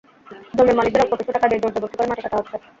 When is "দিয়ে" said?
1.47-1.61